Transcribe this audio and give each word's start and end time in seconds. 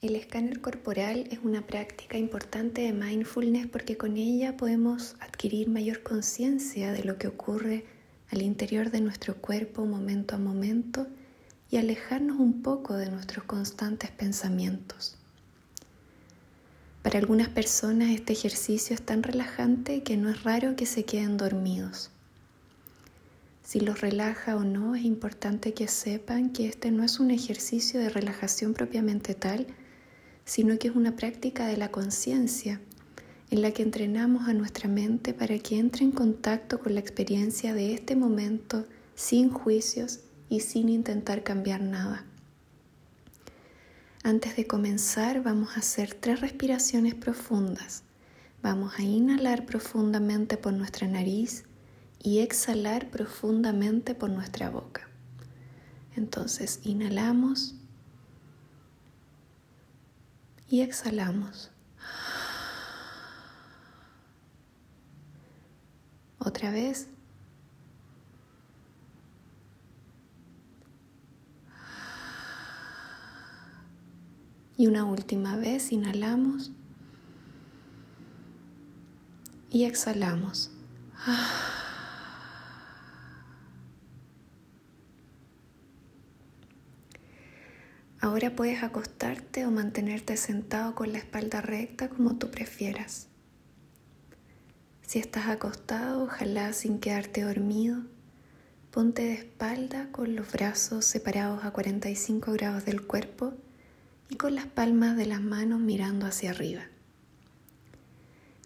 El 0.00 0.14
escáner 0.14 0.60
corporal 0.60 1.26
es 1.32 1.40
una 1.42 1.66
práctica 1.66 2.18
importante 2.18 2.82
de 2.82 2.92
mindfulness 2.92 3.66
porque 3.66 3.96
con 3.96 4.16
ella 4.16 4.56
podemos 4.56 5.16
adquirir 5.18 5.68
mayor 5.68 6.04
conciencia 6.04 6.92
de 6.92 7.02
lo 7.02 7.18
que 7.18 7.26
ocurre 7.26 7.84
al 8.30 8.42
interior 8.42 8.92
de 8.92 9.00
nuestro 9.00 9.34
cuerpo 9.38 9.86
momento 9.86 10.36
a 10.36 10.38
momento 10.38 11.08
y 11.68 11.78
alejarnos 11.78 12.38
un 12.38 12.62
poco 12.62 12.94
de 12.94 13.10
nuestros 13.10 13.42
constantes 13.46 14.12
pensamientos. 14.12 15.16
Para 17.02 17.18
algunas 17.18 17.48
personas 17.48 18.10
este 18.10 18.34
ejercicio 18.34 18.94
es 18.94 19.02
tan 19.02 19.24
relajante 19.24 20.04
que 20.04 20.16
no 20.16 20.30
es 20.30 20.44
raro 20.44 20.76
que 20.76 20.86
se 20.86 21.04
queden 21.06 21.36
dormidos. 21.36 22.12
Si 23.64 23.80
los 23.80 24.00
relaja 24.00 24.54
o 24.54 24.62
no, 24.62 24.94
es 24.94 25.02
importante 25.02 25.74
que 25.74 25.88
sepan 25.88 26.50
que 26.50 26.68
este 26.68 26.92
no 26.92 27.02
es 27.02 27.18
un 27.18 27.32
ejercicio 27.32 27.98
de 27.98 28.10
relajación 28.10 28.74
propiamente 28.74 29.34
tal, 29.34 29.66
sino 30.48 30.78
que 30.78 30.88
es 30.88 30.96
una 30.96 31.14
práctica 31.14 31.66
de 31.66 31.76
la 31.76 31.90
conciencia 31.90 32.80
en 33.50 33.60
la 33.60 33.72
que 33.72 33.82
entrenamos 33.82 34.48
a 34.48 34.54
nuestra 34.54 34.88
mente 34.88 35.34
para 35.34 35.58
que 35.58 35.78
entre 35.78 36.04
en 36.04 36.10
contacto 36.10 36.80
con 36.80 36.94
la 36.94 37.00
experiencia 37.00 37.74
de 37.74 37.92
este 37.92 38.16
momento 38.16 38.86
sin 39.14 39.50
juicios 39.50 40.20
y 40.48 40.60
sin 40.60 40.88
intentar 40.88 41.44
cambiar 41.44 41.82
nada. 41.82 42.24
Antes 44.22 44.56
de 44.56 44.66
comenzar 44.66 45.42
vamos 45.42 45.76
a 45.76 45.80
hacer 45.80 46.14
tres 46.14 46.40
respiraciones 46.40 47.14
profundas. 47.14 48.04
Vamos 48.62 48.98
a 48.98 49.02
inhalar 49.02 49.66
profundamente 49.66 50.56
por 50.56 50.72
nuestra 50.72 51.06
nariz 51.06 51.64
y 52.22 52.38
exhalar 52.38 53.10
profundamente 53.10 54.14
por 54.14 54.30
nuestra 54.30 54.70
boca. 54.70 55.10
Entonces 56.16 56.80
inhalamos 56.84 57.74
y 60.68 60.82
exhalamos. 60.82 61.70
Otra 66.38 66.70
vez. 66.70 67.08
Y 74.76 74.86
una 74.86 75.04
última 75.04 75.56
vez 75.56 75.90
inhalamos 75.90 76.70
y 79.70 79.84
exhalamos. 79.84 80.70
Ahora 88.28 88.54
puedes 88.54 88.82
acostarte 88.82 89.64
o 89.64 89.70
mantenerte 89.70 90.36
sentado 90.36 90.94
con 90.94 91.12
la 91.12 91.18
espalda 91.18 91.62
recta 91.62 92.10
como 92.10 92.36
tú 92.36 92.50
prefieras. 92.50 93.28
Si 95.00 95.18
estás 95.18 95.48
acostado, 95.48 96.24
ojalá 96.24 96.74
sin 96.74 97.00
quedarte 97.00 97.40
dormido, 97.40 98.02
ponte 98.90 99.22
de 99.22 99.32
espalda 99.32 100.12
con 100.12 100.36
los 100.36 100.52
brazos 100.52 101.06
separados 101.06 101.64
a 101.64 101.70
45 101.70 102.52
grados 102.52 102.84
del 102.84 103.06
cuerpo 103.06 103.54
y 104.28 104.36
con 104.36 104.54
las 104.54 104.66
palmas 104.66 105.16
de 105.16 105.24
las 105.24 105.40
manos 105.40 105.80
mirando 105.80 106.26
hacia 106.26 106.50
arriba. 106.50 106.82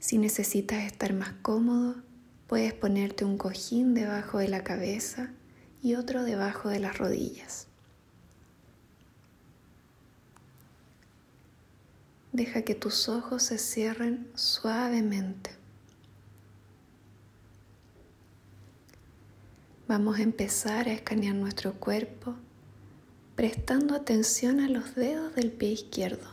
Si 0.00 0.18
necesitas 0.18 0.82
estar 0.82 1.12
más 1.12 1.34
cómodo, 1.40 2.02
puedes 2.48 2.74
ponerte 2.74 3.24
un 3.24 3.38
cojín 3.38 3.94
debajo 3.94 4.38
de 4.38 4.48
la 4.48 4.64
cabeza 4.64 5.30
y 5.80 5.94
otro 5.94 6.24
debajo 6.24 6.68
de 6.68 6.80
las 6.80 6.98
rodillas. 6.98 7.68
Deja 12.32 12.62
que 12.62 12.74
tus 12.74 13.10
ojos 13.10 13.42
se 13.42 13.58
cierren 13.58 14.26
suavemente. 14.34 15.50
Vamos 19.86 20.18
a 20.18 20.22
empezar 20.22 20.88
a 20.88 20.92
escanear 20.92 21.34
nuestro 21.34 21.74
cuerpo 21.74 22.34
prestando 23.34 23.94
atención 23.94 24.60
a 24.60 24.68
los 24.68 24.94
dedos 24.94 25.34
del 25.34 25.52
pie 25.52 25.72
izquierdo. 25.72 26.26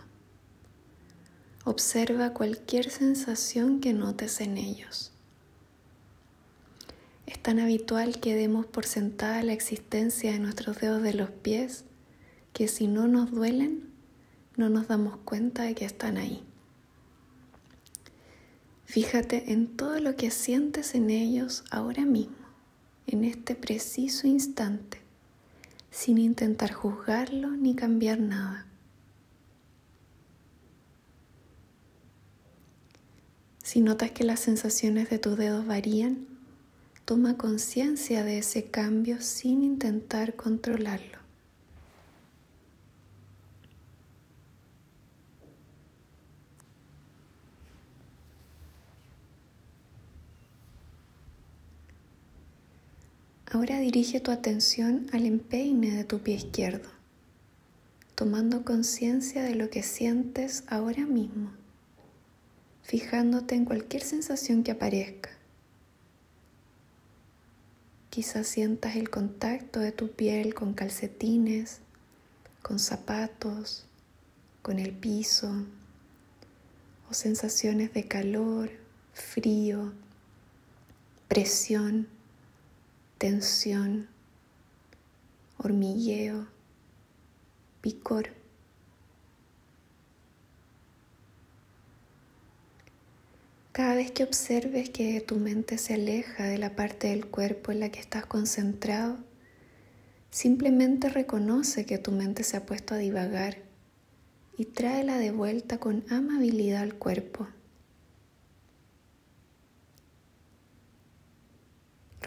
Observa 1.66 2.34
cualquier 2.34 2.90
sensación 2.90 3.82
que 3.82 3.92
notes 3.92 4.40
en 4.40 4.58
ellos. 4.58 5.12
Es 7.26 7.38
tan 7.40 7.59
habitual 7.59 8.22
que 8.22 8.36
demos 8.36 8.66
por 8.66 8.86
sentada 8.86 9.44
la 9.44 9.52
existencia 9.52 10.32
de 10.32 10.40
nuestros 10.40 10.80
dedos 10.80 11.04
de 11.04 11.14
los 11.14 11.30
pies 11.30 11.84
que 12.54 12.70
si 12.70 12.88
no 12.88 13.08
nos 13.08 13.32
duelen, 13.32 13.89
no 14.59 14.70
nos 14.70 14.90
damos 14.90 15.16
cuenta 15.24 15.64
de 15.64 15.74
que 15.74 15.86
están 15.86 16.18
ahí. 16.18 16.44
Fíjate 18.84 19.53
en 19.53 19.68
todo 19.78 20.02
lo 20.02 20.18
que 20.18 20.31
sientes 20.31 20.96
en 20.96 21.09
ellos 21.09 21.64
ahora 21.72 22.03
mismo, 22.03 22.36
en 23.08 23.24
este 23.24 23.56
preciso 23.56 24.28
instante, 24.28 25.00
sin 25.92 26.18
intentar 26.18 26.74
juzgarlo 26.74 27.52
ni 27.52 27.74
cambiar 27.74 28.20
nada. 28.20 28.66
Si 33.64 33.80
notas 33.80 34.12
que 34.12 34.26
las 34.26 34.41
sensaciones 34.41 35.09
de 35.09 35.20
tus 35.20 35.38
dedos 35.38 35.66
varían, 35.66 36.28
toma 37.06 37.38
conciencia 37.38 38.26
de 38.26 38.40
ese 38.40 38.66
cambio 38.66 39.22
sin 39.22 39.64
intentar 39.64 40.36
controlarlo. 40.36 41.19
Ahora 53.52 53.80
dirige 53.80 54.20
tu 54.20 54.30
atención 54.30 55.08
al 55.12 55.26
empeine 55.26 55.90
de 55.90 56.04
tu 56.04 56.20
pie 56.20 56.36
izquierdo, 56.36 56.88
tomando 58.14 58.64
conciencia 58.64 59.42
de 59.42 59.56
lo 59.56 59.72
que 59.72 59.82
sientes 59.82 60.64
ahora 60.68 61.08
mismo, 61.08 61.52
fijándote 62.84 63.56
en 63.56 63.66
cualquier 63.66 64.04
sensación 64.04 64.62
que 64.62 64.70
aparezca. 64.70 65.32
Quizás 68.12 68.46
sientas 68.46 68.96
el 68.96 69.09
contacto 69.09 69.80
de 69.80 69.94
tu 69.94 70.12
piel 70.12 70.54
con 70.54 70.76
calcetines, 70.76 71.80
con 72.62 72.78
zapatos, 72.78 73.88
con 74.62 74.78
el 74.78 74.92
piso, 74.92 75.66
o 77.09 77.16
sensaciones 77.16 77.96
de 77.96 78.08
calor, 78.08 78.70
frío, 79.12 79.92
presión 81.28 82.19
tensión, 83.19 84.07
hormigueo, 85.57 86.47
picor. 87.81 88.30
Cada 93.74 93.96
vez 93.96 94.12
que 94.12 94.24
observes 94.24 94.90
que 94.90 95.19
tu 95.19 95.35
mente 95.35 95.78
se 95.78 95.96
aleja 95.96 96.46
de 96.46 96.58
la 96.58 96.78
parte 96.78 97.09
del 97.09 97.28
cuerpo 97.28 97.74
en 97.74 97.81
la 97.81 97.90
que 97.90 98.00
estás 98.00 98.25
concentrado, 98.25 99.18
simplemente 100.31 101.09
reconoce 101.09 101.85
que 101.85 101.97
tu 101.97 102.13
mente 102.13 102.46
se 102.46 102.56
ha 102.56 102.66
puesto 102.66 102.94
a 102.94 102.97
divagar 103.00 103.58
y 104.58 104.63
tráela 104.63 105.18
de 105.18 105.31
vuelta 105.31 105.78
con 105.78 106.06
amabilidad 106.09 106.84
al 106.84 106.96
cuerpo. 106.96 107.50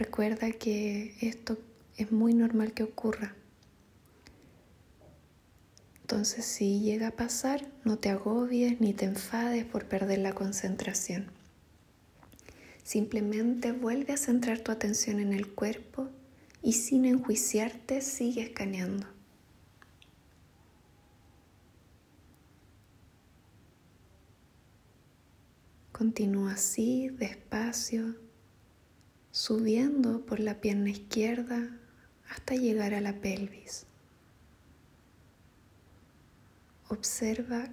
Recuerda 0.02 0.50
que 0.50 1.14
esto 1.20 1.58
es 1.96 2.10
muy 2.10 2.34
normal 2.34 2.72
que 2.72 2.82
ocurra. 2.82 3.36
Entonces 6.00 6.44
si 6.44 6.80
llega 6.80 7.06
a 7.06 7.12
pasar, 7.12 7.70
no 7.84 7.98
te 8.00 8.08
agobies 8.08 8.80
ni 8.80 8.94
te 8.94 9.04
enfades 9.04 9.64
por 9.64 9.84
perder 9.84 10.18
la 10.18 10.32
concentración. 10.32 11.30
Simplemente 12.82 13.70
vuelve 13.70 14.14
a 14.14 14.16
centrar 14.16 14.58
tu 14.58 14.72
atención 14.72 15.20
en 15.20 15.32
el 15.32 15.46
cuerpo 15.54 16.08
y 16.62 16.72
sin 16.72 17.04
enjuiciarte 17.04 18.00
sigue 18.00 18.42
escaneando. 18.42 19.06
Continúa 25.92 26.54
así, 26.54 27.08
despacio, 27.08 28.16
subiendo 29.32 30.20
por 30.26 30.40
la 30.40 30.60
pierna 30.60 30.90
izquierda 30.90 31.70
hasta 32.28 32.54
llegar 32.54 32.94
a 32.94 33.00
la 33.00 33.14
pelvis. 33.14 33.86
Observa 36.88 37.68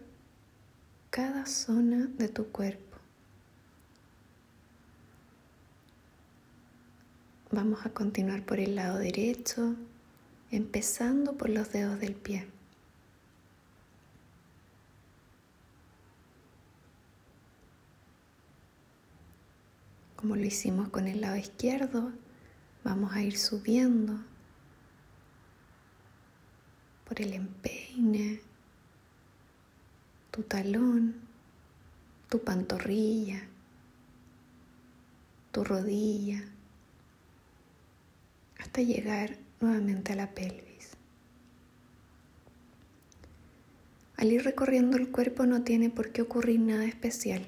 cada 1.09 1.45
zona 1.45 2.07
de 2.17 2.29
tu 2.29 2.47
cuerpo. 2.47 2.97
Vamos 7.51 7.85
a 7.85 7.89
continuar 7.89 8.45
por 8.45 8.59
el 8.59 8.75
lado 8.75 8.97
derecho, 8.99 9.75
empezando 10.51 11.37
por 11.37 11.49
los 11.49 11.71
dedos 11.71 11.99
del 11.99 12.13
pie. 12.15 12.47
Como 20.19 20.35
lo 20.35 20.43
hicimos 20.43 20.89
con 20.89 21.07
el 21.07 21.21
lado 21.21 21.37
izquierdo, 21.37 22.11
vamos 22.83 23.13
a 23.13 23.23
ir 23.23 23.37
subiendo 23.37 24.19
por 27.07 27.21
el 27.21 27.31
empeine, 27.31 28.41
tu 30.29 30.43
talón, 30.43 31.15
tu 32.27 32.43
pantorrilla, 32.43 33.47
tu 35.53 35.63
rodilla, 35.63 36.43
hasta 38.59 38.81
llegar 38.81 39.37
nuevamente 39.61 40.11
a 40.11 40.17
la 40.17 40.35
pelvis. 40.35 40.97
Al 44.17 44.33
ir 44.33 44.43
recorriendo 44.43 44.97
el 44.97 45.11
cuerpo 45.11 45.45
no 45.45 45.61
tiene 45.63 45.89
por 45.89 46.11
qué 46.11 46.23
ocurrir 46.23 46.59
nada 46.59 46.83
especial. 46.83 47.47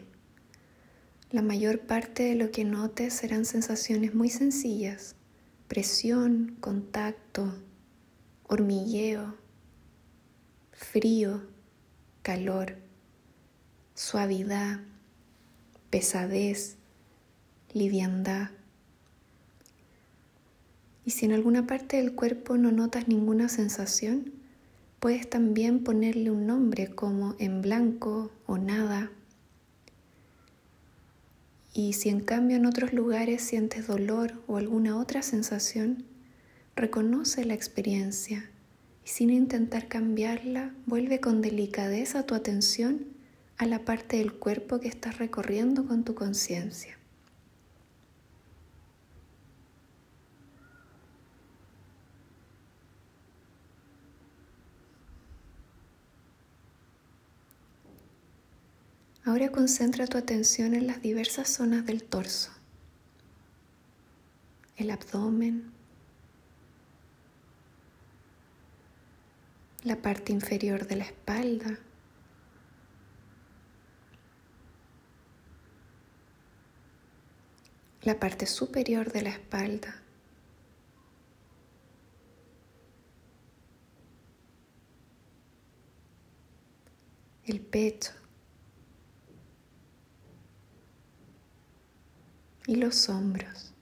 La 1.32 1.42
mayor 1.42 1.80
parte 1.80 2.24
de 2.24 2.36
lo 2.36 2.52
que 2.52 2.66
notes 2.66 3.14
serán 3.14 3.46
sensaciones 3.46 4.14
muy 4.14 4.30
sencillas, 4.30 5.16
presión, 5.70 6.58
contacto, 6.60 7.56
hormigueo, 8.50 9.38
frío, 10.74 11.42
calor, 12.22 12.76
suavidad, 13.96 14.82
pesadez, 15.90 16.76
liviandad. 17.72 18.50
Y 21.06 21.12
si 21.12 21.28
en 21.28 21.32
alguna 21.32 21.66
parte 21.66 21.96
del 21.96 22.14
cuerpo 22.14 22.58
no 22.58 22.74
notas 22.74 23.08
ninguna 23.08 23.48
sensación, 23.48 24.34
puedes 25.00 25.30
también 25.30 25.86
ponerle 25.86 26.30
un 26.30 26.46
nombre 26.46 26.94
como 26.94 27.36
en 27.40 27.62
blanco 27.62 28.34
o 28.48 28.58
nada 28.58 29.12
y 31.74 31.94
si 31.94 32.10
en 32.10 32.20
cambio 32.20 32.58
en 32.58 32.66
otros 32.66 32.94
lugares 32.94 33.42
sientes 33.42 33.88
dolor 33.88 34.42
o 34.48 34.58
alguna 34.58 34.98
otra 34.98 35.22
sensación, 35.22 36.06
reconoce 36.76 37.46
la 37.46 37.54
experiencia 37.54 38.50
y 39.06 39.10
sin 39.10 39.30
intentar 39.30 39.88
cambiarla, 39.88 40.74
vuelve 40.86 41.20
con 41.20 41.42
delicadeza 41.42 42.26
tu 42.26 42.36
atención 42.36 43.06
a 43.58 43.66
la 43.66 43.86
parte 43.86 44.18
del 44.18 44.34
cuerpo 44.34 44.80
que 44.80 44.88
estás 44.88 45.18
recorriendo 45.18 45.86
con 45.86 46.04
tu 46.04 46.16
conciencia. 46.16 46.98
Ahora 59.24 59.52
concentra 59.52 60.08
tu 60.08 60.18
atención 60.18 60.74
en 60.74 60.88
las 60.88 61.02
diversas 61.02 61.48
zonas 61.48 61.86
del 61.86 62.04
torso, 62.04 62.52
el 64.78 64.90
abdomen, 64.90 65.72
la 69.84 69.96
parte 70.02 70.32
inferior 70.32 70.88
de 70.88 70.96
la 70.96 71.04
espalda, 71.04 71.78
la 78.02 78.20
parte 78.20 78.48
superior 78.48 79.12
de 79.12 79.22
la 79.22 79.30
espalda, 79.30 80.02
el 87.46 87.62
pecho, 87.62 88.14
y 92.72 92.78
los 92.78 93.10
hombros. 93.10 93.74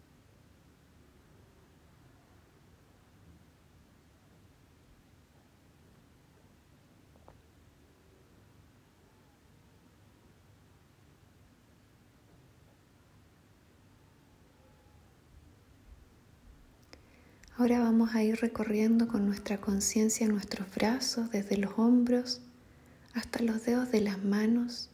Ahora 17.55 17.81
vamos 17.81 18.15
a 18.15 18.23
ir 18.23 18.37
recorriendo 18.37 19.07
con 19.07 19.27
nuestra 19.27 19.61
conciencia 19.61 20.27
nuestros 20.27 20.67
brazos 20.73 21.29
desde 21.29 21.57
los 21.57 21.77
hombros 21.77 22.41
hasta 23.13 23.43
los 23.43 23.63
dedos 23.65 23.91
de 23.91 24.01
las 24.01 24.23
manos 24.23 24.89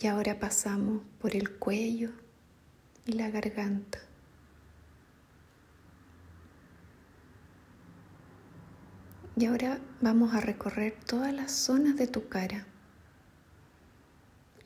Y 0.00 0.06
ahora 0.06 0.38
pasamos 0.38 1.02
por 1.20 1.34
el 1.34 1.58
cuello 1.58 2.10
y 3.04 3.12
la 3.12 3.30
garganta. 3.30 3.98
Y 9.36 9.46
ahora 9.46 9.80
vamos 10.00 10.34
a 10.34 10.40
recorrer 10.40 10.98
todas 11.06 11.32
las 11.32 11.52
zonas 11.52 11.96
de 11.96 12.06
tu 12.08 12.28
cara, 12.28 12.66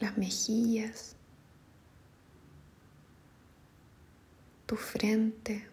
las 0.00 0.16
mejillas, 0.16 1.16
tu 4.66 4.76
frente, 4.76 5.68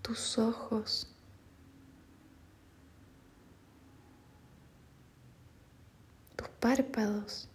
tus 0.00 0.38
ojos. 0.38 1.15
Párpados. 6.66 7.48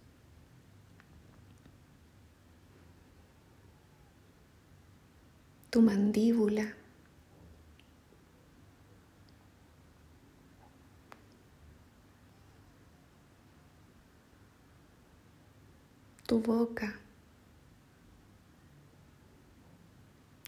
tu 5.68 5.82
mandíbula. 5.82 6.74
Tu 16.26 16.38
boca. 16.38 16.94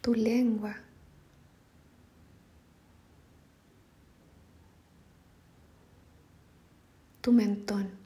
Tu 0.03 0.15
lengua. 0.15 0.75
Tu 7.21 7.33
mentón. 7.33 8.04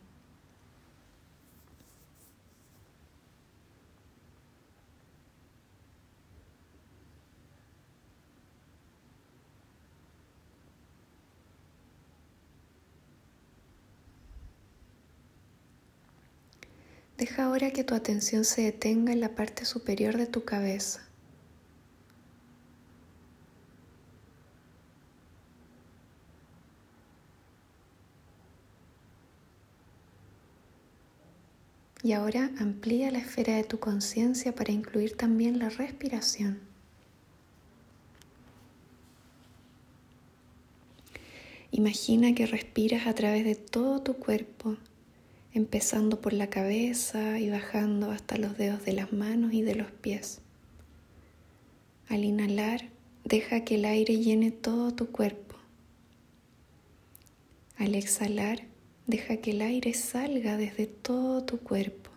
Deja 17.19 17.47
ahora 17.47 17.73
que 17.73 17.83
tu 17.83 17.97
atención 17.97 18.45
se 18.45 18.63
detenga 18.63 19.13
en 19.13 19.21
la 19.21 19.35
parte 19.35 19.65
superior 19.65 20.17
de 20.17 20.29
tu 20.29 20.45
cabeza. 20.45 21.05
Y 32.05 32.13
ahora 32.13 32.53
amplía 32.61 33.11
la 33.11 33.19
esfera 33.19 33.57
de 33.57 33.65
tu 33.65 33.81
conciencia 33.81 34.55
para 34.55 34.71
incluir 34.71 35.17
también 35.17 35.59
la 35.59 35.71
respiración. 35.71 36.61
Imagina 41.73 42.33
que 42.37 42.47
respiras 42.47 43.09
a 43.09 43.15
través 43.17 43.45
de 43.45 43.57
todo 43.57 44.01
tu 44.03 44.15
cuerpo 44.15 44.77
empezando 45.53 46.21
por 46.21 46.33
la 46.33 46.49
cabeza 46.49 47.39
y 47.39 47.51
bajando 47.51 48.11
hasta 48.11 48.37
los 48.37 48.57
dedos 48.59 48.85
de 48.85 48.93
las 48.93 49.13
manos 49.13 49.53
y 49.53 49.63
de 49.63 49.75
los 49.75 49.91
pies. 49.91 50.41
Al 52.09 52.25
inhalar, 52.25 52.89
deja 53.25 53.65
que 53.65 53.77
el 53.77 53.85
aire 53.85 54.19
llene 54.19 54.51
todo 54.51 54.93
tu 54.93 55.11
cuerpo. 55.11 55.57
Al 57.77 57.95
exhalar, 57.95 58.63
deja 59.07 59.39
que 59.39 59.53
el 59.53 59.63
aire 59.63 59.95
salga 59.95 60.57
desde 60.57 60.87
todo 60.87 61.45
tu 61.45 61.59
cuerpo. 61.59 62.11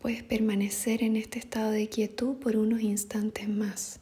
Puedes 0.00 0.22
permanecer 0.22 1.02
en 1.02 1.16
este 1.16 1.38
estado 1.38 1.72
de 1.72 1.90
quietud 1.90 2.36
por 2.36 2.56
unos 2.56 2.80
instantes 2.80 3.46
más. 3.50 4.00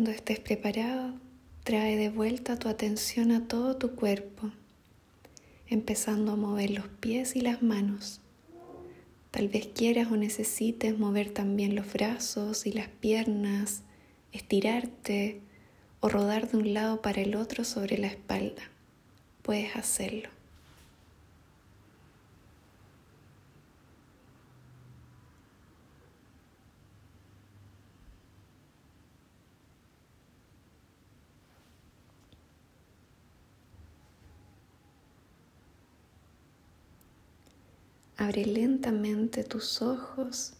Cuando 0.00 0.16
estés 0.16 0.40
preparado, 0.40 1.12
trae 1.62 1.94
de 1.98 2.08
vuelta 2.08 2.58
tu 2.58 2.70
atención 2.70 3.32
a 3.32 3.46
todo 3.46 3.76
tu 3.76 3.96
cuerpo, 3.96 4.50
empezando 5.68 6.32
a 6.32 6.36
mover 6.36 6.70
los 6.70 6.88
pies 6.88 7.36
y 7.36 7.42
las 7.42 7.60
manos. 7.62 8.22
Tal 9.30 9.48
vez 9.48 9.66
quieras 9.66 10.10
o 10.10 10.16
necesites 10.16 10.98
mover 10.98 11.34
también 11.34 11.74
los 11.74 11.92
brazos 11.92 12.64
y 12.64 12.72
las 12.72 12.88
piernas, 12.88 13.82
estirarte 14.32 15.42
o 16.00 16.08
rodar 16.08 16.50
de 16.50 16.56
un 16.56 16.72
lado 16.72 17.02
para 17.02 17.20
el 17.20 17.36
otro 17.36 17.64
sobre 17.64 17.98
la 17.98 18.06
espalda. 18.06 18.62
Puedes 19.42 19.76
hacerlo. 19.76 20.30
Abre 38.20 38.44
lentamente 38.44 39.44
tus 39.44 39.80
ojos 39.80 40.52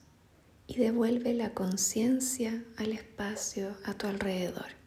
y 0.66 0.78
devuelve 0.78 1.34
la 1.34 1.52
conciencia 1.52 2.64
al 2.78 2.92
espacio 2.92 3.76
a 3.84 3.92
tu 3.92 4.06
alrededor. 4.06 4.79